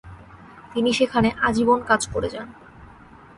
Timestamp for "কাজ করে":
1.83-2.29